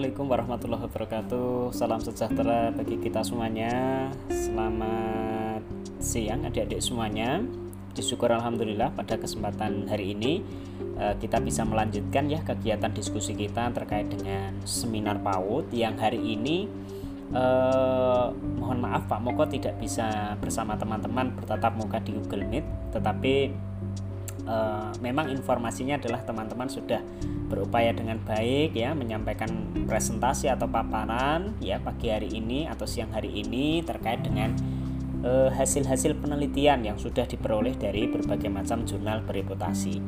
Assalamualaikum 0.00 0.32
warahmatullahi 0.32 0.84
wabarakatuh. 0.88 1.76
Salam 1.76 2.00
sejahtera 2.00 2.72
bagi 2.72 2.96
kita 3.04 3.20
semuanya. 3.20 4.08
Selamat 4.32 5.60
siang 6.00 6.40
adik-adik 6.48 6.80
semuanya. 6.80 7.44
Disyukur 7.92 8.32
Alhamdulillah 8.32 8.96
pada 8.96 9.20
kesempatan 9.20 9.92
hari 9.92 10.16
ini 10.16 10.40
eh, 10.96 11.12
Kita 11.20 11.36
bisa 11.44 11.68
melanjutkan 11.68 12.32
ya 12.32 12.40
kegiatan 12.40 12.88
diskusi 12.96 13.36
kita 13.36 13.76
terkait 13.76 14.08
dengan 14.08 14.56
seminar 14.64 15.20
PAUD 15.20 15.68
Yang 15.68 15.94
hari 16.00 16.20
ini 16.32 16.64
eh, 17.36 18.26
Mohon 18.56 18.78
maaf 18.80 19.04
Pak 19.04 19.20
Moko 19.20 19.44
tidak 19.52 19.76
bisa 19.84 20.32
bersama 20.40 20.80
teman-teman 20.80 21.36
bertatap 21.36 21.76
muka 21.76 22.00
di 22.00 22.16
Google 22.16 22.48
Meet 22.48 22.64
Tetapi 22.96 23.68
uh, 24.46 24.92
memang 25.02 25.32
informasinya 25.32 25.98
adalah 25.98 26.22
teman-teman 26.24 26.68
sudah 26.70 27.00
berupaya 27.50 27.90
dengan 27.90 28.22
baik 28.22 28.78
ya 28.78 28.94
menyampaikan 28.94 29.50
presentasi 29.90 30.46
atau 30.46 30.70
paparan 30.70 31.58
ya 31.58 31.82
pagi 31.82 32.08
hari 32.08 32.30
ini 32.30 32.70
atau 32.70 32.86
siang 32.86 33.10
hari 33.10 33.42
ini 33.42 33.82
terkait 33.82 34.22
dengan 34.22 34.54
eh, 35.26 35.50
hasil-hasil 35.50 36.14
uh, 36.14 36.18
penelitian 36.22 36.86
yang 36.86 36.94
sudah 36.94 37.26
diperoleh 37.26 37.74
dari 37.74 38.06
berbagai 38.06 38.46
macam 38.46 38.86
jurnal 38.86 39.26
bereputasi. 39.26 39.98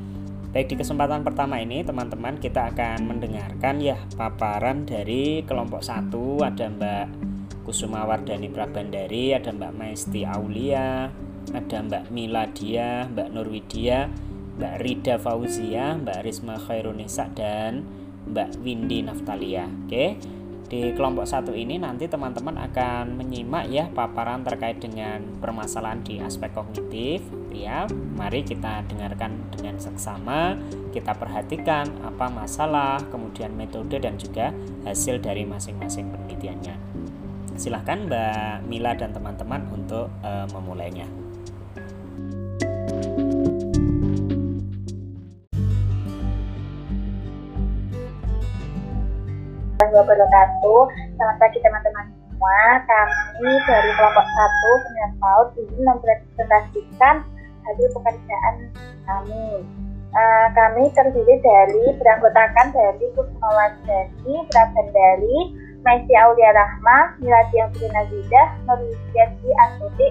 Baik 0.55 0.71
di 0.71 0.77
kesempatan 0.79 1.27
pertama 1.27 1.59
ini 1.59 1.83
teman-teman 1.83 2.39
kita 2.39 2.71
akan 2.71 3.11
mendengarkan 3.11 3.83
ya 3.83 3.99
paparan 4.15 4.87
dari 4.87 5.43
kelompok 5.43 5.83
satu 5.83 6.47
ada 6.47 6.71
Mbak 6.71 7.07
Kusuma 7.67 8.05
Wardani 8.05 8.53
Prabandari, 8.53 9.33
ada 9.33 9.51
Mbak 9.51 9.73
Maesti 9.73 10.29
Aulia, 10.29 11.09
ada 11.51 11.83
Mbak 11.83 12.15
Miladia, 12.15 13.11
Mbak 13.11 13.29
Nurwidia, 13.35 14.07
Mbak 14.63 14.75
Rida 14.79 15.15
Fauzia, 15.19 15.99
Mbak 15.99 16.23
Risma 16.23 16.55
Khairunisa 16.63 17.27
dan 17.35 17.83
Mbak 18.31 18.63
Windy 18.63 19.03
Naftalia. 19.03 19.67
Oke. 19.67 20.15
Di 20.73 20.97
kelompok 20.97 21.29
satu 21.29 21.53
ini 21.53 21.77
nanti 21.77 22.09
teman-teman 22.09 22.57
akan 22.57 23.21
menyimak 23.21 23.69
ya 23.69 23.93
paparan 23.93 24.41
terkait 24.41 24.81
dengan 24.81 25.21
permasalahan 25.37 26.01
di 26.01 26.17
aspek 26.17 26.49
kognitif 26.57 27.21
ya. 27.53 27.85
Mari 28.17 28.41
kita 28.41 28.81
dengarkan 28.89 29.53
dengan 29.53 29.77
seksama, 29.77 30.57
kita 30.97 31.13
perhatikan 31.13 31.93
apa 32.01 32.33
masalah, 32.33 32.97
kemudian 33.13 33.53
metode 33.53 34.01
dan 34.01 34.17
juga 34.17 34.57
hasil 34.89 35.21
dari 35.21 35.45
masing-masing 35.45 36.09
penelitiannya. 36.09 36.77
Silahkan 37.53 38.09
Mbak 38.09 38.65
Mila 38.65 38.97
dan 38.97 39.13
teman-teman 39.13 39.69
untuk 39.77 40.09
uh, 40.25 40.49
memulainya. 40.57 41.22
Wabarakatuh. 49.93 50.83
Selamat 51.15 51.37
pagi 51.39 51.59
teman-teman 51.61 52.07
semua. 52.11 52.61
Kami 52.89 53.53
dari 53.69 53.91
kelompok 53.95 54.27
1 54.27 54.83
Pemilihan 54.83 55.13
PAUD 55.21 55.49
ini 55.61 55.81
mempresentasikan 55.85 57.15
hasil 57.63 57.89
pekerjaan 57.95 58.55
kami. 59.07 59.47
Uh, 60.13 60.47
kami 60.53 60.93
terdiri 60.93 61.41
dari 61.41 61.85
beranggotakan 61.97 62.69
dari 62.77 63.07
Kusmawat 63.17 63.73
Dani, 63.89 64.37
Prabandari, 64.53 65.39
Maisi 65.81 66.13
Aulia 66.21 66.53
Rahma, 66.53 67.17
Miladi 67.17 67.57
Putri 67.73 67.89
Nazidah, 67.89 68.49
Nurwidiati 68.69 69.49
Astuti, 69.57 70.09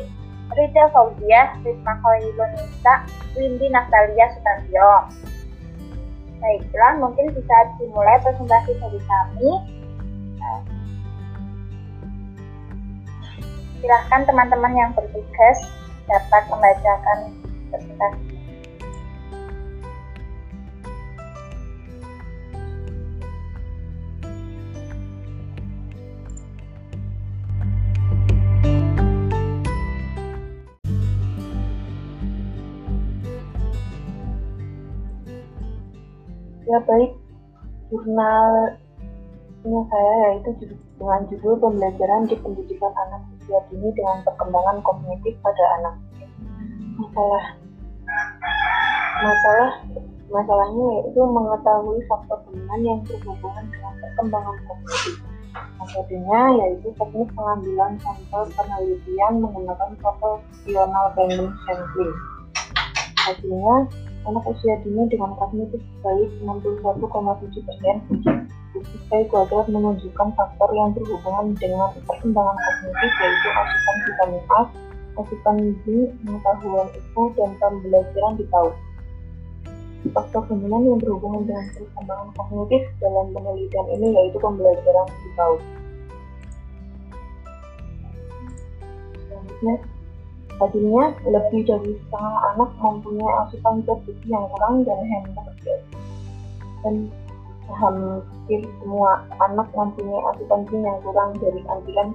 Rida 0.52 0.84
Fauziah, 0.92 1.56
Risma 1.64 1.94
Khairunisa, 2.04 2.94
Windy 3.40 3.72
Natalia 3.72 4.28
Sutantio. 4.36 5.08
Baiklah, 6.42 7.00
mungkin 7.00 7.32
bisa 7.32 7.58
dimulai 7.80 8.18
presentasi 8.20 8.72
dari 8.82 9.00
kami. 9.06 9.52
Silahkan 13.82 14.22
teman-teman 14.28 14.74
yang 14.78 14.92
bertugas 14.94 15.58
dapat 16.06 16.44
membacakan 16.52 17.20
presentasi. 17.72 18.31
Ya 36.72 36.80
baik. 36.88 37.12
Jurnalnya 37.92 39.82
saya 39.92 40.14
yaitu 40.32 40.50
dengan 40.96 41.22
judul 41.28 41.60
pembelajaran 41.60 42.24
di 42.32 42.36
pendidikan 42.40 42.94
anak 42.96 43.22
usia 43.36 43.60
dini 43.68 43.92
dengan 43.92 44.24
perkembangan 44.24 44.80
kognitif 44.80 45.36
pada 45.44 45.66
anak 45.82 45.96
masalah 46.96 47.44
masalah 49.22 49.72
masalahnya 50.32 50.86
yaitu 50.96 51.20
mengetahui 51.20 52.00
faktor 52.08 52.40
dominan 52.48 52.80
yang 52.80 53.00
berhubungan 53.04 53.66
dengan 53.68 53.94
perkembangan 54.00 54.58
kognitif. 54.64 55.16
Metodenya 55.52 56.42
yaitu 56.64 56.88
teknik 56.96 57.28
pengambilan 57.36 58.00
sampel 58.00 58.48
penelitian 58.56 59.34
menggunakan 59.44 59.92
proportional 60.00 61.12
random 61.20 61.52
sampling. 61.68 62.14
Hasilnya 63.20 63.76
anak 64.22 64.44
usia 64.46 64.78
dini 64.86 65.10
dengan 65.10 65.34
kognitif 65.34 65.82
baik 66.06 66.30
61,7 66.46 67.68
persen. 67.68 67.96
Survei 68.72 69.28
kuadrat 69.28 69.68
menunjukkan 69.68 70.30
faktor 70.38 70.70
yang 70.74 70.96
berhubungan 70.96 71.54
dengan 71.58 71.92
perkembangan 72.08 72.56
kognitif 72.56 73.12
yaitu 73.20 73.50
asupan 73.52 73.98
vitamin 74.08 74.44
A, 74.48 74.62
asupan 75.20 75.56
B, 75.84 75.86
pengetahuan 76.24 76.88
IQ, 76.96 77.16
dan 77.36 77.50
pembelajaran 77.60 78.34
di 78.40 78.46
PAUD. 78.48 78.74
Faktor 80.02 80.42
dominan 80.50 80.82
yang 80.88 80.98
berhubungan 80.98 81.46
dengan 81.46 81.66
perkembangan 81.78 82.30
kognitif 82.34 82.82
dalam 83.04 83.26
penelitian 83.36 83.86
ini 84.00 84.08
yaitu 84.18 84.38
pembelajaran 84.40 85.08
di 85.12 85.30
PAUD. 85.38 85.62
Selanjutnya, 89.30 89.76
Tadinya, 90.62 91.10
lebih 91.26 91.66
dari 91.66 91.98
setengah 92.06 92.36
anak 92.54 92.70
mempunyai 92.78 93.34
asupan 93.42 93.82
zat 93.82 93.98
gizi 94.06 94.30
yang 94.30 94.46
kurang 94.54 94.86
dan 94.86 95.02
hampir 95.10 95.78
dan 96.86 96.96
hampir 97.82 98.62
semua 98.78 99.26
anak 99.42 99.66
mempunyai 99.74 100.22
asupan 100.30 100.62
gizi 100.70 100.86
yang 100.86 101.02
kurang 101.02 101.34
dari 101.42 101.66
ambilan 101.66 102.14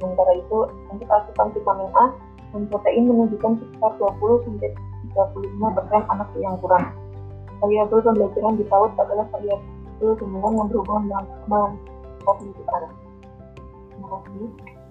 sementara 0.00 0.32
itu 0.40 0.58
untuk 0.88 1.08
asupan 1.12 1.52
vitamin 1.52 1.92
A 1.92 2.06
dan 2.56 2.62
protein 2.72 3.04
menunjukkan 3.12 3.60
sekitar 3.60 3.92
20 4.00 4.44
sampai 4.48 4.70
35 5.12 5.76
persen 5.76 6.02
anak 6.08 6.28
yang 6.40 6.56
kurang. 6.64 6.96
Variabel 7.60 8.00
pembelajaran 8.00 8.56
di 8.56 8.64
PAUD 8.72 8.90
adalah 8.96 9.26
variabel 9.36 10.10
dominan 10.16 10.52
yang 10.56 10.66
berhubungan 10.72 11.02
dengan 11.12 11.70
kognitif 12.24 12.66
anak. 12.72 12.92
Terima 13.92 14.08
kasih. 14.16 14.81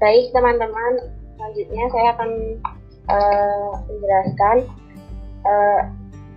Baik 0.00 0.32
teman-teman, 0.32 1.12
selanjutnya 1.36 1.84
saya 1.92 2.08
akan 2.16 2.30
uh, 3.12 3.70
menjelaskan 3.84 4.56
uh, 5.44 5.80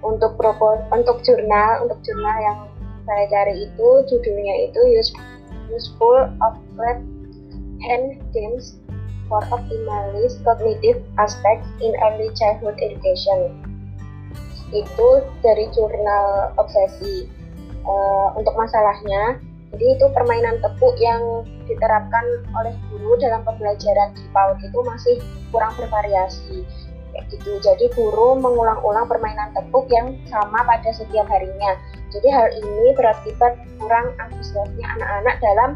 untuk 0.03 0.35
propos 0.35 0.83
untuk 0.91 1.23
jurnal 1.23 1.87
untuk 1.87 1.95
jurnal 2.03 2.37
yang 2.43 2.59
saya 3.07 3.23
cari 3.31 3.63
itu 3.63 3.87
judulnya 4.11 4.67
itu 4.67 5.07
Useful 5.71 6.27
of 6.43 6.59
Lab 6.75 6.99
Hand 7.87 8.19
Games 8.35 8.83
for 9.31 9.39
Optimalist 9.47 10.43
Cognitive 10.43 10.99
Aspects 11.15 11.67
in 11.79 11.95
Early 12.03 12.35
Childhood 12.35 12.75
Education. 12.83 13.63
Itu 14.75 15.23
dari 15.39 15.71
jurnal 15.71 16.51
Obsesi. 16.59 17.31
Uh, 17.83 18.31
untuk 18.39 18.55
masalahnya, 18.55 19.43
jadi 19.73 19.97
itu 19.97 20.05
permainan 20.13 20.61
tepuk 20.61 20.93
yang 21.01 21.41
diterapkan 21.65 22.45
oleh 22.53 22.77
guru 22.93 23.17
dalam 23.17 23.41
pembelajaran 23.41 24.13
di 24.13 24.21
PAUD 24.29 24.61
itu 24.61 24.79
masih 24.85 25.15
kurang 25.49 25.73
bervariasi. 25.73 26.61
Kayak 27.09 27.25
gitu. 27.33 27.57
Jadi 27.57 27.89
guru 27.97 28.37
mengulang-ulang 28.37 29.09
permainan 29.09 29.49
tepuk 29.57 29.89
yang 29.89 30.13
sama 30.29 30.61
pada 30.61 30.93
setiap 30.93 31.25
harinya. 31.25 31.73
Jadi 32.13 32.29
hal 32.29 32.53
ini 32.53 32.93
berakibat 32.93 33.57
kurang 33.81 34.13
antusiasnya 34.21 34.85
anak-anak 35.01 35.35
dalam 35.41 35.69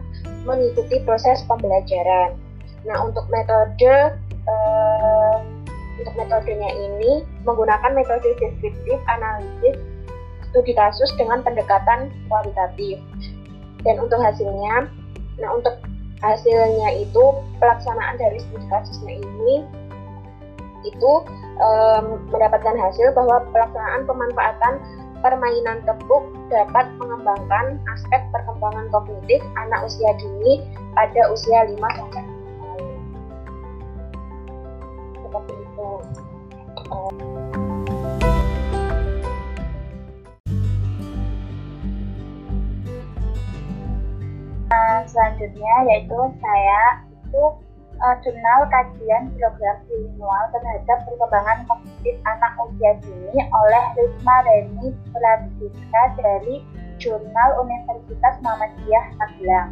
mengikuti 0.45 1.01
proses 1.01 1.41
pembelajaran. 1.49 2.37
Nah, 2.85 3.01
untuk 3.01 3.25
metode 3.33 4.13
eh, 4.45 5.35
untuk 5.97 6.13
metodenya 6.13 6.69
ini 6.69 7.25
menggunakan 7.41 7.97
metode 7.97 8.29
deskriptif 8.37 9.01
analisis 9.09 9.81
studi 10.53 10.77
kasus 10.77 11.09
dengan 11.17 11.41
pendekatan 11.41 12.13
kualitatif 12.29 13.01
dan 13.87 13.95
untuk 14.03 14.19
hasilnya 14.19 14.91
nah 15.39 15.49
untuk 15.55 15.79
hasilnya 16.19 16.89
itu 16.99 17.23
pelaksanaan 17.61 18.19
dari 18.19 18.41
studi 18.43 18.67
kasusnya 18.67 19.21
ini 19.23 19.63
itu 20.85 21.11
um, 21.59 22.21
mendapatkan 22.31 22.75
hasil 22.77 23.15
bahwa 23.15 23.43
pelaksanaan 23.55 24.03
pemanfaatan 24.05 24.73
permainan 25.21 25.81
tepuk 25.83 26.23
dapat 26.47 26.85
mengembangkan 27.01 27.81
aspek 27.91 28.21
perkembangan 28.29 28.87
kognitif 28.93 29.41
anak 29.57 29.83
usia 29.83 30.13
dini 30.21 30.61
pada 30.93 31.21
usia 31.33 31.65
5 31.65 31.75
sampai 31.81 32.23
tahun. 32.23 32.83
Seperti 35.25 35.53
itu. 35.57 35.89
Nah, 36.87 37.66
selanjutnya 45.07 45.75
yaitu 45.89 46.19
saya 46.43 46.81
itu 47.27 47.43
uh, 47.99 48.15
jurnal 48.21 48.59
kajian 48.69 49.23
program 49.35 49.77
bilingual 49.89 50.43
terhadap 50.53 50.97
perkembangan 51.07 51.59
kognitif 51.65 52.15
anak 52.27 52.53
usia 52.61 52.91
dini 53.01 53.39
oleh 53.49 53.83
Risma 53.97 54.35
Reni 54.45 54.87
Pradiska 55.11 56.03
dari 56.19 56.63
Jurnal 56.97 57.49
Universitas 57.61 58.35
Muhammadiyah 58.41 59.05
Magelang. 59.21 59.69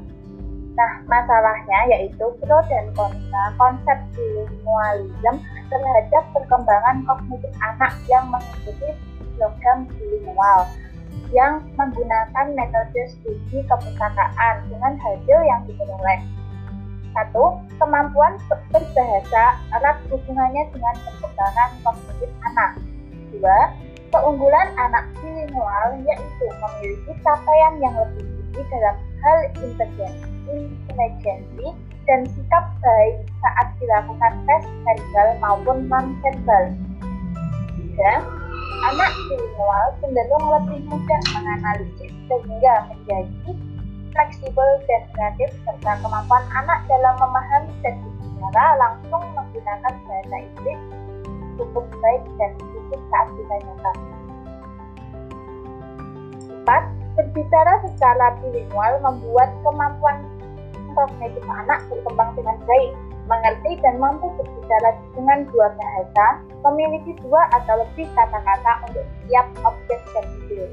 Nah, 0.75 0.91
masalahnya 1.07 1.79
yaitu 1.87 2.35
pro 2.43 2.59
dan 2.67 2.91
kontra 2.91 3.43
konsep 3.55 3.97
bilingualism 4.11 5.35
terhadap 5.71 6.23
perkembangan 6.35 7.07
kognitif 7.07 7.53
anak 7.63 7.95
yang 8.11 8.27
mengikuti 8.27 8.91
program 9.39 9.87
bilingual 9.95 10.67
yang 11.33 11.63
menggunakan 11.79 12.45
metode 12.53 13.01
studi 13.09 13.65
kepustakaan 13.65 14.69
dengan 14.69 14.93
hasil 14.99 15.39
yang 15.45 15.61
diperoleh 15.65 16.21
satu, 17.15 17.63
kemampuan 17.79 18.35
berbahasa 18.75 19.55
erat 19.71 19.97
hubungannya 20.11 20.67
dengan 20.75 20.95
perkembangan 21.07 21.69
kognitif 21.87 22.31
anak. 22.43 22.71
Dua, 23.31 23.59
keunggulan 24.11 24.67
anak 24.75 25.07
bilingual 25.23 25.95
yaitu 26.03 26.45
memiliki 26.59 27.15
capaian 27.23 27.79
yang 27.79 27.95
lebih 27.95 28.27
tinggi 28.27 28.61
dalam 28.67 28.95
hal 29.23 29.37
intelijensi 29.63 31.67
dan 32.05 32.19
sikap 32.35 32.65
baik 32.83 33.15
saat 33.41 33.67
dilakukan 33.79 34.33
tes 34.45 34.63
verbal 34.83 35.27
maupun 35.39 35.77
non-verbal. 35.87 36.63
Tiga, 37.79 38.11
anak 38.83 39.11
bilingual 39.31 39.87
cenderung 40.03 40.45
lebih 40.51 40.79
mudah 40.89 41.21
menganalisis 41.31 42.11
sehingga 42.27 42.73
menjadi 42.91 43.49
fleksibel 44.15 44.69
dan 44.87 45.01
kreatif 45.11 45.49
serta 45.67 45.91
kemampuan 45.99 46.43
anak 46.55 46.79
dalam 46.87 47.15
memahami 47.19 47.73
dan 47.83 47.95
berbicara 47.99 48.65
langsung 48.79 49.23
menggunakan 49.35 49.93
bahasa 50.07 50.35
Inggris 50.39 50.79
cukup 51.55 51.85
baik 52.03 52.23
dan 52.39 52.51
sedikit 52.59 53.01
saat 53.11 53.27
ditanyakan. 53.35 53.95
4. 56.65 57.15
Berbicara 57.15 57.73
secara 57.87 58.35
bilingual 58.43 58.93
membuat 58.99 59.49
kemampuan 59.63 60.27
kognitif 60.95 61.43
anak 61.47 61.79
berkembang 61.91 62.31
dengan 62.35 62.57
baik, 62.67 62.91
mengerti 63.25 63.81
dan 63.81 63.97
mampu 63.97 64.29
berbicara 64.37 64.97
dengan 65.17 65.45
dua 65.49 65.67
bahasa, 65.73 66.25
memiliki 66.61 67.17
dua 67.25 67.41
atau 67.57 67.81
lebih 67.81 68.05
kata-kata 68.13 68.71
untuk 68.89 69.05
setiap 69.21 69.45
objek 69.65 69.99
dan 70.13 70.25
ide. 70.45 70.65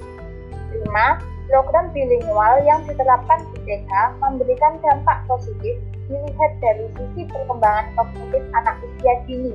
5 0.72 1.32
Program 1.52 1.92
bilingual 1.92 2.64
yang 2.64 2.80
diterapkan 2.88 3.44
di 3.52 3.58
TK 3.66 3.92
memberikan 4.24 4.80
dampak 4.80 5.20
positif 5.28 5.76
dilihat 6.08 6.52
dari 6.64 6.88
sisi 6.96 7.28
perkembangan 7.28 7.92
kognitif 7.98 8.40
anak 8.56 8.80
usia 8.80 9.14
dini. 9.28 9.52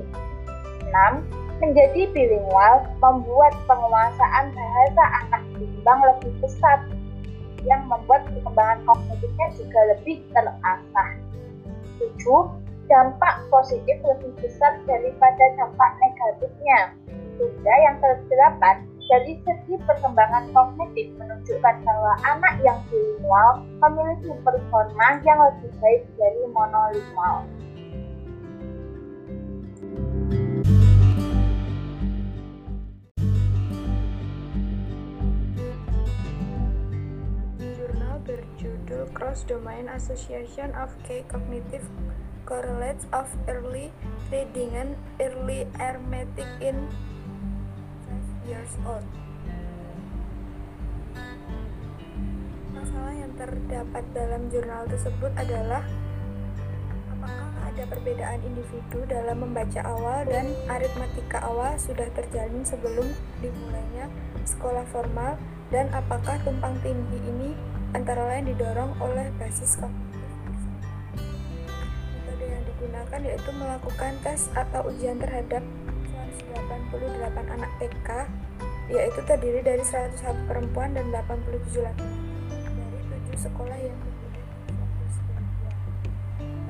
6. 0.94 1.26
Menjadi 1.58 2.06
bilingual 2.14 2.86
membuat 3.02 3.50
penguasaan 3.66 4.54
bahasa 4.54 5.04
anak 5.26 5.42
bimbang 5.58 6.00
lebih 6.06 6.32
besar 6.38 6.86
yang 7.66 7.82
membuat 7.90 8.22
perkembangan 8.30 8.78
kognitifnya 8.86 9.46
juga 9.58 9.80
lebih 9.96 10.22
terasah. 10.30 11.10
7. 11.98 12.67
Dampak 12.88 13.44
positif 13.52 14.00
lebih 14.00 14.32
besar 14.40 14.80
daripada 14.88 15.44
dampak 15.60 15.92
negatifnya. 16.00 16.96
Sehingga 17.36 17.74
yang 17.84 18.00
terdapat 18.00 18.80
dari 19.12 19.36
segi 19.44 19.76
perkembangan 19.84 20.48
kognitif 20.56 21.12
menunjukkan 21.20 21.84
bahwa 21.84 22.16
anak 22.24 22.56
yang 22.64 22.80
bilingual 22.88 23.60
memiliki 23.84 24.32
performa 24.40 25.20
yang 25.20 25.36
lebih 25.36 25.68
baik 25.84 26.02
dari 26.16 26.42
monolingual. 26.48 27.44
Jurnal 37.60 38.16
berjudul 38.24 39.12
Cross 39.12 39.44
Domain 39.44 39.92
Association 39.92 40.72
of 40.72 40.96
Key 41.04 41.20
Cognitive 41.28 41.84
Correlates 42.48 43.04
of 43.12 43.28
Early 43.44 43.92
Reading 44.32 44.72
and 44.72 44.96
Early 45.20 45.68
Arithmetic 45.76 46.48
in 46.64 46.88
years 48.48 48.72
old. 48.88 49.04
Masalah 52.72 53.12
yang 53.12 53.36
terdapat 53.36 54.04
dalam 54.16 54.48
jurnal 54.48 54.88
tersebut 54.88 55.28
adalah 55.36 55.84
apakah 57.12 57.52
ada 57.68 57.84
perbedaan 57.84 58.40
individu 58.40 59.04
dalam 59.04 59.44
membaca 59.44 59.84
awal 59.84 60.24
dan 60.24 60.48
aritmatika 60.72 61.44
awal 61.44 61.76
sudah 61.76 62.08
terjalin 62.16 62.64
sebelum 62.64 63.12
dimulainya 63.44 64.08
sekolah 64.48 64.88
formal 64.88 65.36
dan 65.68 65.92
apakah 65.92 66.40
tumpang 66.40 66.80
tindih 66.80 67.20
ini 67.28 67.52
antara 67.92 68.24
lain 68.24 68.48
didorong 68.48 68.96
oleh 69.04 69.28
basis 69.36 69.76
kognitif. 69.76 70.07
Digunakan 73.18 73.34
yaitu 73.34 73.50
melakukan 73.58 74.12
tes 74.22 74.40
atau 74.54 74.80
ujian 74.86 75.18
terhadap 75.18 75.62
88 76.54 77.54
anak 77.58 77.70
TK 77.82 78.08
yaitu 78.88 79.20
terdiri 79.26 79.60
dari 79.60 79.82
101 79.82 80.48
perempuan 80.48 80.94
dan 80.94 81.10
87 81.10 81.82
laki-laki. 81.82 82.06
Dari 82.48 83.18
7 83.34 83.44
sekolah 83.50 83.78
yang 83.78 83.98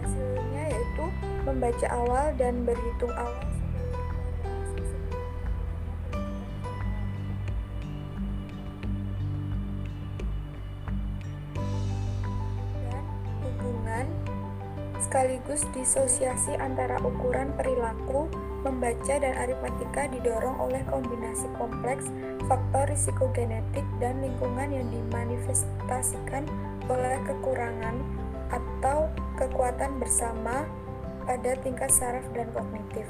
hasilnya 0.03 0.65
yaitu 0.73 1.05
membaca 1.45 1.87
awal 1.93 2.27
dan 2.41 2.65
berhitung 2.65 3.13
awal 3.13 3.45
sekaligus 15.19 15.67
disosiasi 15.75 16.55
antara 16.63 16.95
ukuran 17.03 17.51
perilaku 17.59 18.31
Membaca 18.63 19.19
dan 19.19 19.35
aritmatika 19.35 20.07
didorong 20.15 20.63
oleh 20.63 20.79
kombinasi 20.87 21.51
kompleks 21.59 22.07
faktor 22.47 22.87
risiko 22.87 23.27
genetik 23.35 23.83
dan 23.99 24.23
lingkungan 24.23 24.71
yang 24.71 24.87
dimanifestasikan 24.95 26.47
oleh 26.87 27.19
kekurangan 27.27 27.99
atau 28.55 29.11
kekuatan 29.35 29.99
bersama 29.99 30.63
pada 31.27 31.59
tingkat 31.67 31.91
saraf 31.91 32.23
dan 32.31 32.47
kognitif. 32.55 33.07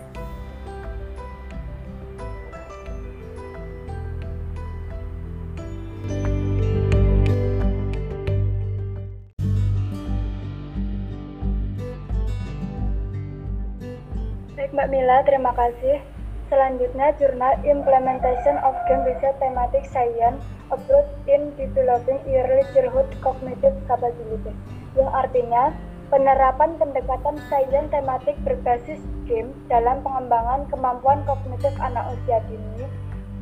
Mila, 14.89 15.21
terima 15.29 15.53
kasih. 15.53 16.01
Selanjutnya, 16.49 17.13
jurnal 17.21 17.61
Implementation 17.61 18.57
of 18.65 18.73
Game 18.89 19.05
Research 19.05 19.37
Thematic 19.37 19.85
Science 19.93 20.41
Approach 20.73 21.05
in 21.29 21.53
Developing 21.61 22.17
Early 22.25 22.65
Childhood 22.73 23.13
Cognitive 23.21 23.77
Capability, 23.85 24.57
yang 24.97 25.13
artinya 25.13 25.77
penerapan 26.09 26.81
pendekatan 26.81 27.37
sains 27.53 27.93
tematik 27.93 28.33
berbasis 28.49 28.97
game 29.29 29.53
dalam 29.69 30.01
pengembangan 30.01 30.65
kemampuan 30.73 31.21
kognitif 31.29 31.77
anak 31.85 32.09
usia 32.17 32.41
dini 32.49 32.89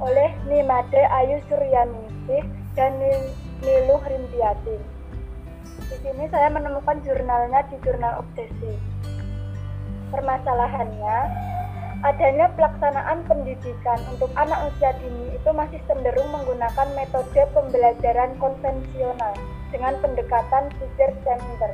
oleh 0.03 0.35
Nimade 0.51 0.99
Ayu 1.15 1.39
Suryaningsih 1.47 2.43
dan 2.75 2.99
Niluh 3.63 4.03
Rindiati. 4.03 4.83
Di 5.63 5.97
sini 6.03 6.27
saya 6.27 6.51
menemukan 6.51 6.99
jurnalnya 7.07 7.63
di 7.71 7.79
jurnal 7.87 8.19
Obsesi. 8.19 8.96
Permasalahannya, 10.15 11.19
adanya 12.07 12.47
pelaksanaan 12.55 13.27
pendidikan 13.27 13.99
untuk 14.13 14.31
anak 14.39 14.71
usia 14.71 14.95
dini 15.03 15.35
itu 15.35 15.51
masih 15.51 15.81
cenderung 15.91 16.31
menggunakan 16.31 16.89
metode 16.95 17.43
pembelajaran 17.51 18.39
konvensional 18.39 19.35
dengan 19.75 19.99
pendekatan 19.99 20.71
teacher 20.79 21.11
center 21.27 21.73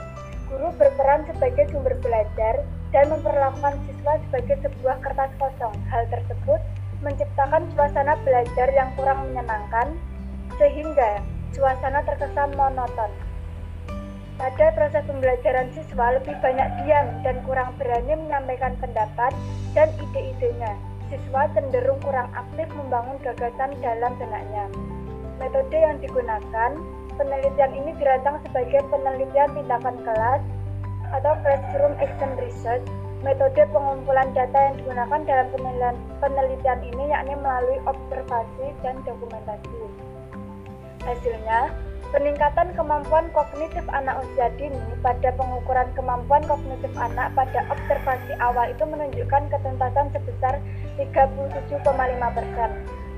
Guru 0.52 0.68
berperan 0.76 1.24
sebagai 1.24 1.64
sumber 1.72 1.96
belajar 2.04 2.60
dan 2.92 3.08
memperlakukan 3.08 3.72
siswa 3.88 4.20
sebagai 4.28 4.60
sebuah 4.60 5.00
kertas 5.00 5.32
kosong. 5.40 5.72
Hal 5.88 6.04
tersebut 6.12 6.60
menciptakan 7.00 7.72
suasana 7.72 8.20
belajar 8.20 8.68
yang 8.76 8.92
kurang 8.92 9.32
menyenangkan, 9.32 9.96
sehingga 10.60 11.24
suasana 11.56 12.04
terkesan 12.04 12.52
monoton. 12.52 13.08
Pada 14.42 14.74
proses 14.74 15.06
pembelajaran 15.06 15.70
siswa 15.70 16.18
lebih 16.18 16.34
banyak 16.42 16.66
diam 16.82 17.06
dan 17.22 17.38
kurang 17.46 17.78
berani 17.78 18.26
menyampaikan 18.26 18.74
pendapat 18.82 19.30
dan 19.70 19.86
ide-idenya. 20.02 20.74
Siswa 21.06 21.46
cenderung 21.54 22.02
kurang 22.02 22.26
aktif 22.34 22.66
membangun 22.74 23.22
gagasan 23.22 23.70
dalam 23.78 24.18
benaknya. 24.18 24.66
Metode 25.38 25.78
yang 25.78 26.02
digunakan, 26.02 26.74
penelitian 27.14 27.70
ini 27.70 27.94
dirancang 28.02 28.42
sebagai 28.42 28.82
penelitian 28.90 29.46
tindakan 29.54 30.02
kelas 30.02 30.42
atau 31.14 31.38
classroom 31.46 31.94
action 32.02 32.34
research. 32.42 32.82
Metode 33.22 33.62
pengumpulan 33.70 34.34
data 34.34 34.58
yang 34.58 34.74
digunakan 34.74 35.22
dalam 35.22 35.46
penelitian, 35.54 35.96
penelitian 36.18 36.80
ini 36.82 37.14
yakni 37.14 37.38
melalui 37.38 37.78
observasi 37.86 38.74
dan 38.82 38.98
dokumentasi. 39.06 39.86
Hasilnya, 41.06 41.70
peningkatan 42.12 42.76
kemampuan 42.76 43.32
kognitif 43.32 43.80
anak 43.88 44.20
usia 44.20 44.52
dini 44.60 44.76
pada 45.00 45.32
pengukuran 45.32 45.88
kemampuan 45.96 46.44
kognitif 46.44 46.92
anak 47.00 47.32
pada 47.32 47.64
observasi 47.72 48.36
awal 48.36 48.68
itu 48.68 48.84
menunjukkan 48.84 49.48
ketuntasan 49.48 50.12
sebesar 50.12 50.60
37,5 51.00 51.80
persen. 52.36 52.70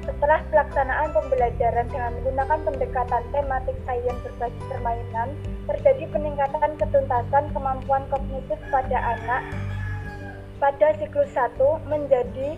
Setelah 0.04 0.40
pelaksanaan 0.52 1.10
pembelajaran 1.10 1.88
dengan 1.90 2.12
menggunakan 2.20 2.60
pendekatan 2.62 3.22
tematik 3.34 3.76
sains 3.88 4.18
berbasis 4.22 4.64
permainan, 4.70 5.28
terjadi 5.66 6.04
peningkatan 6.14 6.70
ketuntasan 6.78 7.44
kemampuan 7.50 8.04
kognitif 8.12 8.60
pada 8.70 8.98
anak 9.18 9.42
pada 10.62 10.94
siklus 11.02 11.34
1 11.34 11.58
menjadi 11.90 12.54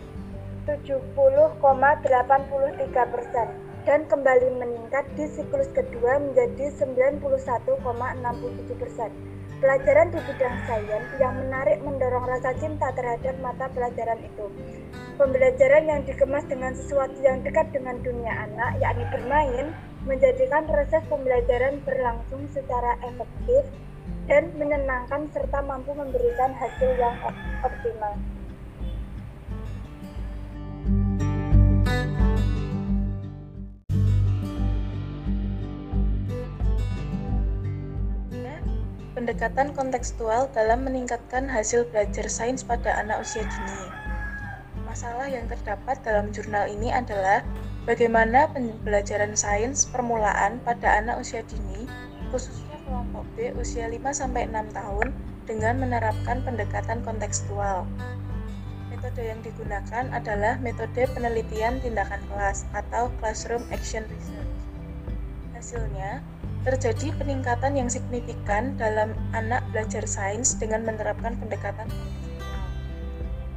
70,83 0.69 1.65
persen 2.93 3.66
dan 3.87 4.03
kembali 4.11 4.59
meningkat 4.59 5.07
di 5.15 5.31
siklus 5.31 5.71
kedua 5.71 6.19
menjadi 6.19 6.75
91,67 6.83 7.23
persen. 8.83 9.15
Pelajaran 9.57 10.13
di 10.13 10.21
bidang 10.21 10.57
sains 10.69 11.09
yang 11.17 11.33
menarik 11.39 11.81
mendorong 11.81 12.29
rasa 12.29 12.53
cinta 12.61 12.93
terhadap 12.93 13.39
mata 13.41 13.71
pelajaran 13.73 14.21
itu. 14.21 14.53
Pembelajaran 15.17 15.89
yang 15.89 16.01
dikemas 16.05 16.45
dengan 16.45 16.77
sesuatu 16.77 17.17
yang 17.25 17.41
dekat 17.41 17.73
dengan 17.73 17.97
dunia 18.05 18.37
anak, 18.37 18.77
yakni 18.83 19.07
bermain, 19.09 19.73
menjadikan 20.05 20.69
proses 20.69 21.01
pembelajaran 21.09 21.81
berlangsung 21.89 22.45
secara 22.53 23.01
efektif 23.07 23.65
dan 24.29 24.51
menyenangkan 24.61 25.31
serta 25.33 25.63
mampu 25.65 25.95
memberikan 25.95 26.53
hasil 26.59 26.91
yang 27.01 27.17
optimal. 27.65 28.15
Pendekatan 39.37 39.77
kontekstual 39.77 40.49
dalam 40.57 40.89
meningkatkan 40.89 41.45
hasil 41.45 41.85
belajar 41.93 42.25
sains 42.25 42.65
pada 42.65 42.97
anak 42.97 43.21
usia 43.21 43.45
dini. 43.45 43.85
Masalah 44.89 45.29
yang 45.29 45.45
terdapat 45.45 46.01
dalam 46.01 46.33
jurnal 46.33 46.65
ini 46.73 46.89
adalah 46.89 47.45
bagaimana 47.85 48.49
pembelajaran 48.57 49.37
sains 49.37 49.85
permulaan 49.93 50.57
pada 50.65 51.05
anak 51.05 51.21
usia 51.21 51.45
dini, 51.45 51.85
khususnya 52.33 52.81
kelompok 52.89 53.29
B 53.37 53.53
usia 53.61 53.85
5-6 53.93 54.57
tahun, 54.73 55.13
dengan 55.45 55.85
menerapkan 55.85 56.41
pendekatan 56.41 57.05
kontekstual. 57.05 57.85
Metode 58.89 59.21
yang 59.21 59.45
digunakan 59.45 60.17
adalah 60.17 60.57
metode 60.65 61.13
penelitian 61.13 61.77
tindakan 61.85 62.25
kelas 62.33 62.65
atau 62.73 63.13
classroom 63.21 63.69
action 63.69 64.09
research. 64.09 64.57
Hasilnya, 65.53 66.25
terjadi 66.67 67.15
peningkatan 67.15 67.79
yang 67.79 67.87
signifikan 67.87 68.75
dalam 68.75 69.15
anak 69.31 69.63
belajar 69.71 70.03
sains 70.03 70.59
dengan 70.59 70.83
menerapkan 70.83 71.39
pendekatan. 71.39 71.87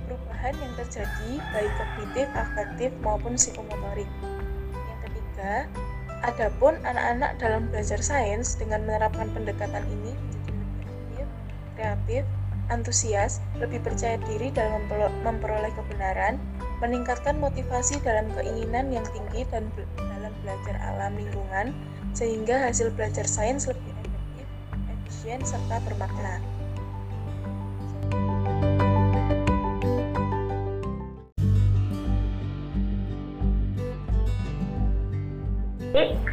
Perubahan 0.05 0.53
yang 0.53 0.73
terjadi 0.77 1.31
baik 1.49 1.73
kognitif, 1.73 2.27
afektif 2.37 2.93
maupun 3.01 3.33
psikomotorik. 3.33 4.05
Yang 4.77 4.99
ketiga, 5.09 5.53
adapun 6.21 6.77
anak-anak 6.85 7.41
dalam 7.41 7.65
belajar 7.73 7.97
sains 7.97 8.53
dengan 8.61 8.85
menerapkan 8.85 9.33
pendekatan 9.33 9.81
ini 9.89 10.13
menjadi 10.13 10.53
lebih 10.53 10.85
aktif, 10.85 11.27
kreatif, 11.73 12.23
antusias, 12.69 13.41
lebih 13.57 13.81
percaya 13.81 14.21
diri 14.29 14.53
dalam 14.53 14.85
memperoleh 15.25 15.73
kebenaran, 15.73 16.37
meningkatkan 16.77 17.41
motivasi 17.41 17.97
dalam 18.05 18.29
keinginan 18.37 18.93
yang 18.93 19.05
tinggi 19.09 19.49
dan 19.49 19.65
dalam 19.97 20.29
belajar 20.45 20.77
alam 20.85 21.17
lingkungan, 21.17 21.73
sehingga 22.13 22.69
hasil 22.69 22.93
belajar 22.93 23.25
sains 23.25 23.69
lebih 23.69 23.93
efektif, 23.95 24.47
efisien, 25.05 25.39
serta 25.45 25.77
bermakna. 25.87 26.41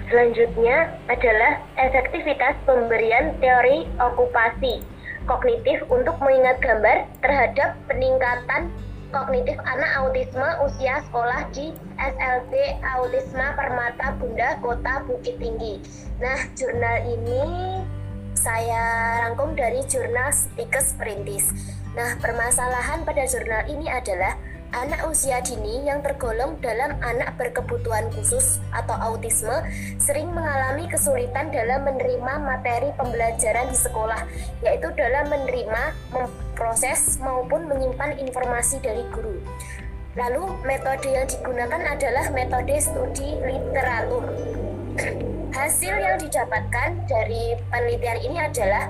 Selanjutnya 0.06 0.96
adalah 1.10 1.58
efektivitas 1.76 2.54
pemberian 2.62 3.34
teori 3.42 3.84
okupasi 3.98 4.78
kognitif 5.26 5.82
untuk 5.90 6.14
mengingat 6.22 6.62
gambar 6.62 7.04
terhadap 7.20 7.74
peningkatan 7.90 8.70
kognitif 9.10 9.58
anak 9.62 9.90
autisme 9.98 10.48
usia 10.66 11.02
sekolah 11.06 11.46
di 11.54 11.70
SLB 11.96 12.52
Autisma 12.82 13.54
Permata 13.54 14.14
Bunda 14.18 14.58
Kota 14.60 15.04
Bukit 15.06 15.38
Tinggi. 15.38 15.80
Nah, 16.18 16.38
jurnal 16.56 17.06
ini 17.06 17.42
saya 18.36 18.82
rangkum 19.26 19.56
dari 19.56 19.82
jurnal 19.88 20.30
Stikes 20.30 20.94
Perintis. 20.94 21.50
Nah, 21.96 22.20
permasalahan 22.20 23.02
pada 23.08 23.24
jurnal 23.24 23.64
ini 23.66 23.88
adalah 23.88 24.36
anak 24.74 25.08
usia 25.08 25.40
dini 25.40 25.86
yang 25.86 26.04
tergolong 26.04 26.58
dalam 26.60 26.98
anak 27.00 27.32
berkebutuhan 27.40 28.12
khusus 28.12 28.58
atau 28.74 28.92
autisme 28.98 29.54
sering 29.96 30.28
mengalami 30.34 30.90
kesulitan 30.90 31.48
dalam 31.48 31.86
menerima 31.86 32.32
materi 32.42 32.92
pembelajaran 32.98 33.70
di 33.70 33.78
sekolah, 33.78 34.20
yaitu 34.60 34.90
dalam 34.98 35.32
menerima, 35.32 35.82
memproses, 36.56 37.20
maupun 37.20 37.68
menyimpan 37.68 38.16
informasi 38.16 38.80
dari 38.80 39.04
guru. 39.12 39.36
Lalu, 40.16 40.56
metode 40.64 41.04
yang 41.04 41.28
digunakan 41.28 41.84
adalah 41.84 42.32
metode 42.32 42.80
studi 42.80 43.36
literatur. 43.44 44.24
Hasil 45.52 45.92
yang 46.00 46.16
didapatkan 46.16 47.04
dari 47.04 47.60
penelitian 47.68 48.18
ini 48.24 48.40
adalah 48.40 48.88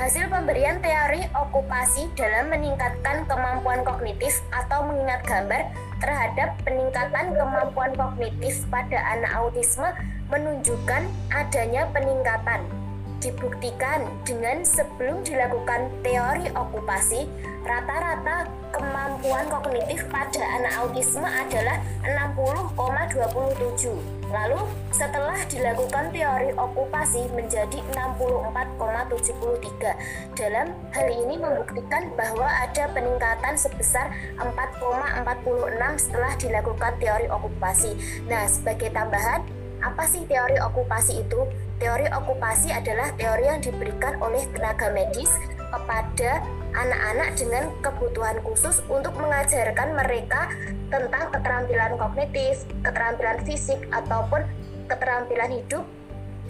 Hasil 0.00 0.32
pemberian 0.32 0.80
teori 0.80 1.28
okupasi 1.36 2.08
dalam 2.16 2.48
meningkatkan 2.48 3.28
kemampuan 3.28 3.84
kognitif 3.84 4.40
atau 4.48 4.88
mengingat 4.88 5.20
gambar 5.28 5.68
terhadap 6.00 6.56
peningkatan 6.64 7.36
kemampuan 7.36 7.92
kognitif 7.92 8.64
pada 8.72 8.96
anak 8.96 9.28
autisme 9.36 9.92
menunjukkan 10.32 11.04
adanya 11.36 11.84
peningkatan. 11.92 12.79
Dibuktikan 13.20 14.08
dengan 14.24 14.64
sebelum 14.64 15.20
dilakukan 15.20 15.92
teori 16.00 16.48
okupasi, 16.56 17.28
rata-rata 17.68 18.48
kemampuan 18.72 19.44
kognitif 19.44 20.08
pada 20.08 20.40
anak 20.40 20.72
autisme 20.80 21.28
adalah 21.28 21.84
60,27. 22.00 23.92
Lalu 24.32 24.64
setelah 24.88 25.36
dilakukan 25.52 26.08
teori 26.16 26.56
okupasi 26.56 27.28
menjadi 27.36 27.84
64,73. 27.92 30.32
Dalam 30.32 30.72
hal 30.96 31.08
ini 31.12 31.36
membuktikan 31.36 32.08
bahwa 32.16 32.48
ada 32.48 32.88
peningkatan 32.88 33.52
sebesar 33.52 34.16
4,46 34.40 36.08
setelah 36.08 36.32
dilakukan 36.40 36.96
teori 36.96 37.28
okupasi. 37.28 37.92
Nah, 38.32 38.48
sebagai 38.48 38.88
tambahan, 38.96 39.44
apa 39.84 40.08
sih 40.08 40.24
teori 40.24 40.56
okupasi 40.56 41.20
itu? 41.20 41.44
Teori 41.80 42.04
okupasi 42.12 42.68
adalah 42.76 43.08
teori 43.16 43.48
yang 43.48 43.64
diberikan 43.64 44.20
oleh 44.20 44.44
tenaga 44.52 44.92
medis 44.92 45.32
kepada 45.56 46.44
anak-anak 46.76 47.28
dengan 47.40 47.72
kebutuhan 47.80 48.36
khusus 48.44 48.84
untuk 48.92 49.16
mengajarkan 49.16 49.96
mereka 49.96 50.52
tentang 50.92 51.32
keterampilan 51.32 51.96
kognitif, 51.96 52.68
keterampilan 52.84 53.40
fisik, 53.48 53.80
ataupun 53.96 54.44
keterampilan 54.92 55.56
hidup 55.56 55.88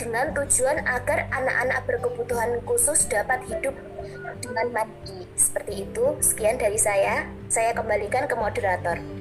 dengan 0.02 0.34
tujuan 0.34 0.82
agar 0.82 1.30
anak-anak 1.30 1.78
berkebutuhan 1.86 2.50
khusus 2.66 3.06
dapat 3.06 3.38
hidup 3.46 3.78
dengan 4.42 4.66
mandiri. 4.74 5.30
Seperti 5.38 5.86
itu, 5.86 6.18
sekian 6.18 6.58
dari 6.58 6.80
saya. 6.80 7.30
Saya 7.46 7.70
kembalikan 7.70 8.26
ke 8.26 8.34
moderator. 8.34 9.19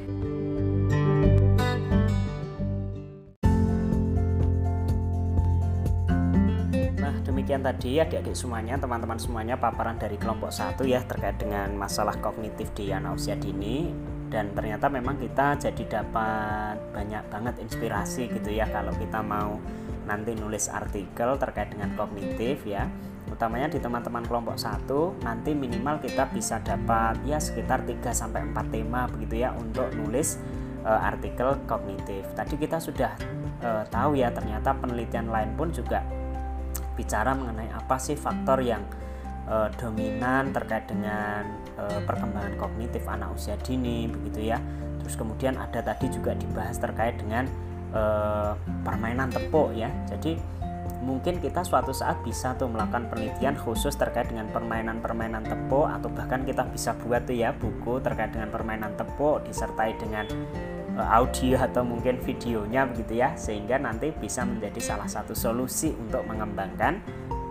Demikian 7.49 7.65
tadi 7.65 7.97
adik-adik 7.97 8.37
semuanya, 8.37 8.77
teman-teman 8.77 9.17
semuanya 9.17 9.57
paparan 9.57 9.97
dari 9.97 10.21
kelompok 10.21 10.53
satu 10.53 10.85
ya 10.85 11.01
terkait 11.01 11.33
dengan 11.41 11.73
masalah 11.73 12.13
kognitif 12.21 12.69
di 12.77 12.93
anak 12.93 13.17
usia 13.17 13.33
dini 13.41 13.89
dan 14.29 14.53
ternyata 14.53 14.85
memang 14.85 15.17
kita 15.17 15.57
jadi 15.57 15.83
dapat 15.89 16.77
banyak 16.93 17.25
banget 17.33 17.57
inspirasi 17.57 18.29
gitu 18.29 18.53
ya 18.53 18.69
kalau 18.69 18.93
kita 18.93 19.25
mau 19.25 19.57
nanti 20.05 20.37
nulis 20.37 20.69
artikel 20.69 21.41
terkait 21.41 21.73
dengan 21.73 21.89
kognitif 21.97 22.69
ya 22.69 22.85
utamanya 23.33 23.73
di 23.73 23.81
teman-teman 23.81 24.29
kelompok 24.29 24.53
satu 24.53 25.17
nanti 25.25 25.57
minimal 25.57 25.97
kita 26.05 26.29
bisa 26.29 26.61
dapat 26.61 27.17
ya 27.25 27.41
sekitar 27.41 27.81
3 27.81 28.13
sampai 28.13 28.45
4 28.45 28.69
tema 28.69 29.09
begitu 29.09 29.41
ya 29.41 29.57
untuk 29.57 29.89
nulis 29.97 30.37
uh, 30.85 31.01
artikel 31.01 31.57
kognitif. 31.65 32.29
Tadi 32.37 32.61
kita 32.61 32.77
sudah 32.77 33.17
uh, 33.65 33.89
tahu 33.89 34.21
ya 34.21 34.29
ternyata 34.29 34.77
penelitian 34.77 35.33
lain 35.33 35.57
pun 35.57 35.73
juga 35.73 36.05
bicara 36.99 37.31
mengenai 37.31 37.71
apa 37.71 37.95
sih 37.95 38.19
faktor 38.19 38.59
yang 38.59 38.83
uh, 39.47 39.71
dominan 39.79 40.51
terkait 40.51 40.83
dengan 40.91 41.47
uh, 41.79 42.03
perkembangan 42.03 42.59
kognitif 42.59 43.07
anak 43.07 43.31
usia 43.31 43.55
dini 43.63 44.11
begitu 44.11 44.51
ya. 44.51 44.59
Terus 44.99 45.15
kemudian 45.15 45.55
ada 45.55 45.79
tadi 45.79 46.11
juga 46.11 46.35
dibahas 46.35 46.75
terkait 46.75 47.15
dengan 47.15 47.47
uh, 47.95 48.59
permainan 48.83 49.31
tepuk 49.31 49.71
ya. 49.71 49.87
Jadi 50.11 50.35
mungkin 50.99 51.39
kita 51.39 51.63
suatu 51.63 51.95
saat 51.95 52.19
bisa 52.27 52.59
tuh 52.59 52.67
melakukan 52.67 53.07
penelitian 53.07 53.55
khusus 53.55 53.95
terkait 53.95 54.27
dengan 54.27 54.51
permainan-permainan 54.51 55.47
tepuk 55.47 55.87
atau 55.87 56.11
bahkan 56.11 56.43
kita 56.43 56.67
bisa 56.67 56.91
buat 56.99 57.23
tuh 57.23 57.39
ya 57.39 57.55
buku 57.55 58.03
terkait 58.03 58.35
dengan 58.35 58.51
permainan 58.51 58.91
tepuk 58.99 59.47
disertai 59.47 59.95
dengan 59.95 60.27
audio 61.05 61.59
atau 61.59 61.85
mungkin 61.85 62.19
videonya 62.19 62.87
begitu 62.89 63.19
ya 63.19 63.33
sehingga 63.37 63.79
nanti 63.79 64.11
bisa 64.15 64.43
menjadi 64.43 64.79
salah 64.79 65.07
satu 65.07 65.31
solusi 65.31 65.95
untuk 65.95 66.25
mengembangkan 66.27 66.99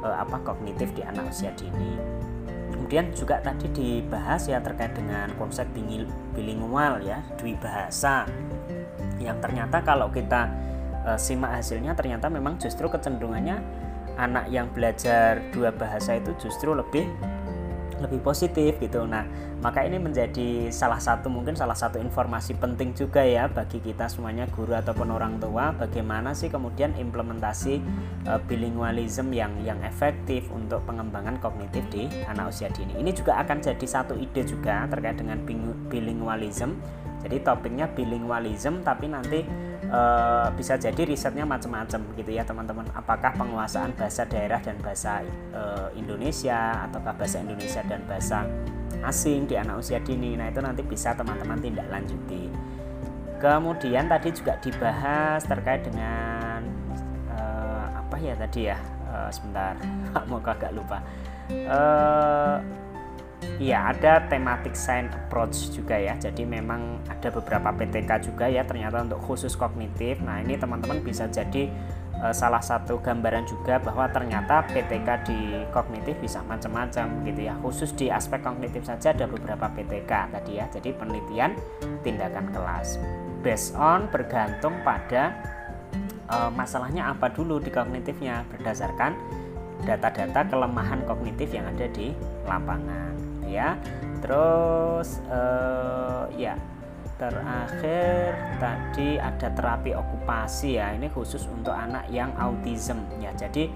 uh, 0.04 0.16
apa 0.22 0.42
kognitif 0.44 0.92
di 0.94 1.02
anak 1.04 1.30
usia 1.30 1.52
dini. 1.54 1.96
Kemudian 2.72 3.12
juga 3.12 3.40
tadi 3.44 3.68
dibahas 3.68 4.48
ya 4.48 4.64
terkait 4.64 4.96
dengan 4.96 5.28
konsep 5.36 5.68
bilingual 6.32 7.04
ya, 7.04 7.20
dwi 7.36 7.52
bahasa. 7.60 8.24
Yang 9.20 9.44
ternyata 9.44 9.84
kalau 9.84 10.08
kita 10.08 10.48
uh, 11.04 11.18
simak 11.20 11.60
hasilnya 11.60 11.92
ternyata 11.92 12.32
memang 12.32 12.56
justru 12.56 12.88
kecenderungannya 12.88 13.60
anak 14.18 14.50
yang 14.50 14.66
belajar 14.72 15.38
dua 15.54 15.70
bahasa 15.70 16.18
itu 16.18 16.34
justru 16.42 16.74
lebih 16.74 17.06
lebih 18.00 18.22
positif 18.22 18.78
gitu. 18.78 19.04
Nah, 19.04 19.26
maka 19.58 19.82
ini 19.82 19.98
menjadi 19.98 20.70
salah 20.70 21.02
satu 21.02 21.26
mungkin 21.26 21.58
salah 21.58 21.74
satu 21.74 21.98
informasi 21.98 22.54
penting 22.56 22.94
juga 22.94 23.22
ya 23.26 23.50
bagi 23.50 23.82
kita 23.82 24.06
semuanya 24.06 24.46
guru 24.50 24.74
ataupun 24.78 25.10
orang 25.10 25.42
tua 25.42 25.74
bagaimana 25.74 26.30
sih 26.32 26.46
kemudian 26.46 26.94
implementasi 26.94 27.82
uh, 28.30 28.38
bilingualism 28.46 29.34
yang 29.34 29.50
yang 29.66 29.82
efektif 29.82 30.46
untuk 30.54 30.82
pengembangan 30.86 31.42
kognitif 31.42 31.82
di 31.90 32.06
anak 32.30 32.54
usia 32.54 32.70
dini. 32.70 32.94
Ini 32.98 33.10
juga 33.10 33.38
akan 33.42 33.58
jadi 33.58 33.86
satu 33.86 34.14
ide 34.14 34.46
juga 34.46 34.86
terkait 34.86 35.18
dengan 35.18 35.42
bilingualism. 35.90 36.78
Jadi 37.18 37.36
topiknya 37.42 37.90
bilingualism 37.90 38.86
tapi 38.86 39.10
nanti 39.10 39.42
uh, 39.90 40.48
bisa 40.54 40.78
jadi 40.78 41.02
risetnya 41.02 41.42
macam-macam 41.42 42.00
gitu 42.14 42.30
ya 42.30 42.46
teman-teman. 42.46 42.86
Apakah 42.94 43.34
penguasaan 43.34 43.94
bahasa 43.98 44.22
daerah 44.24 44.62
dan 44.62 44.78
bahasa 44.78 45.26
uh, 45.50 45.90
Indonesia 45.98 46.86
ataukah 46.86 47.18
bahasa 47.18 47.42
Indonesia 47.42 47.82
dan 47.86 48.06
bahasa 48.06 48.46
asing 49.02 49.50
di 49.50 49.58
anak 49.58 49.82
usia 49.82 49.98
dini? 49.98 50.38
Nah 50.38 50.50
itu 50.50 50.62
nanti 50.62 50.86
bisa 50.86 51.14
teman-teman 51.14 51.58
tindak 51.58 51.90
lanjuti 51.90 52.50
kemudian 53.38 54.10
tadi 54.10 54.34
juga 54.34 54.58
dibahas 54.58 55.46
terkait 55.46 55.86
dengan 55.86 56.66
uh, 57.32 57.86
apa 58.02 58.16
ya 58.18 58.34
tadi 58.34 58.60
ya? 58.68 58.78
Uh, 59.08 59.30
sebentar 59.32 59.72
mau 60.28 60.36
agak 60.36 60.68
lupa 60.76 61.00
Iya, 63.58 63.90
ada 63.90 64.22
tematik 64.30 64.78
science 64.78 65.14
approach 65.14 65.74
juga 65.74 65.98
ya. 65.98 66.14
Jadi 66.14 66.46
memang 66.46 67.02
ada 67.10 67.26
beberapa 67.30 67.74
PTK 67.74 68.30
juga 68.30 68.46
ya 68.46 68.62
ternyata 68.62 69.02
untuk 69.02 69.18
khusus 69.18 69.58
kognitif. 69.58 70.22
Nah, 70.22 70.38
ini 70.42 70.54
teman-teman 70.54 71.02
bisa 71.02 71.26
jadi 71.26 71.66
uh, 72.22 72.30
salah 72.30 72.62
satu 72.62 73.02
gambaran 73.02 73.50
juga 73.50 73.82
bahwa 73.82 74.06
ternyata 74.14 74.62
PTK 74.70 75.08
di 75.26 75.38
kognitif 75.74 76.14
bisa 76.22 76.38
macam-macam 76.46 77.26
gitu 77.26 77.40
ya. 77.50 77.54
Khusus 77.58 77.90
di 77.98 78.06
aspek 78.10 78.42
kognitif 78.46 78.86
saja 78.86 79.10
ada 79.10 79.26
beberapa 79.26 79.66
PTK 79.74 80.12
tadi 80.38 80.62
ya. 80.62 80.70
Jadi 80.70 80.94
penelitian 80.94 81.58
tindakan 82.06 82.54
kelas. 82.54 82.98
Based 83.42 83.74
on 83.74 84.06
bergantung 84.10 84.74
pada 84.86 85.34
uh, 86.30 86.50
masalahnya 86.54 87.10
apa 87.10 87.30
dulu 87.30 87.58
di 87.58 87.74
kognitifnya 87.74 88.46
berdasarkan 88.54 89.18
data-data 89.82 90.46
kelemahan 90.46 91.06
kognitif 91.06 91.54
yang 91.54 91.66
ada 91.70 91.86
di 91.90 92.10
lapangan 92.46 93.27
ya 93.48 93.80
terus 94.20 95.24
uh, 95.32 96.28
ya 96.36 96.54
terakhir 97.18 98.38
tadi 98.62 99.18
ada 99.18 99.50
terapi 99.50 99.90
okupasi 99.90 100.78
ya 100.78 100.94
ini 100.94 101.10
khusus 101.10 101.50
untuk 101.50 101.74
anak 101.74 102.06
yang 102.14 102.30
autism 102.38 103.02
ya 103.18 103.34
jadi 103.34 103.66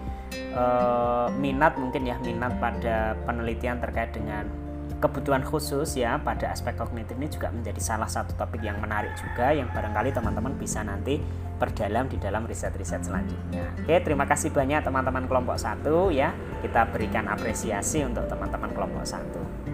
uh, 0.54 1.26
minat 1.34 1.74
mungkin 1.74 2.06
ya 2.06 2.14
minat 2.22 2.54
pada 2.62 3.18
penelitian 3.26 3.82
terkait 3.82 4.14
dengan 4.14 4.46
kebutuhan 5.02 5.42
khusus 5.42 5.98
ya 5.98 6.14
pada 6.22 6.54
aspek 6.54 6.78
kognitif 6.78 7.18
ini 7.18 7.26
juga 7.26 7.50
menjadi 7.50 7.82
salah 7.82 8.06
satu 8.06 8.38
topik 8.38 8.62
yang 8.62 8.78
menarik 8.78 9.10
juga 9.18 9.50
yang 9.50 9.66
barangkali 9.74 10.14
teman-teman 10.14 10.54
bisa 10.54 10.86
nanti 10.86 11.18
perdalam 11.58 12.06
di 12.06 12.22
dalam 12.22 12.46
riset-riset 12.46 13.06
selanjutnya. 13.06 13.66
Oke, 13.82 13.98
terima 14.02 14.26
kasih 14.30 14.54
banyak 14.54 14.82
teman-teman 14.86 15.26
kelompok 15.26 15.58
satu 15.58 16.14
ya. 16.14 16.30
Kita 16.62 16.86
berikan 16.86 17.26
apresiasi 17.26 18.06
untuk 18.06 18.30
teman-teman 18.30 18.70
kelompok 18.70 19.02
satu. 19.02 19.71